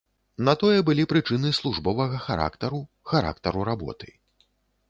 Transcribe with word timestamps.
На 0.47 0.53
тое 0.61 0.79
былі 0.87 1.03
прычыны 1.11 1.51
службовага 1.59 2.23
характару, 2.25 2.81
характару 3.13 3.59
работы. 3.71 4.09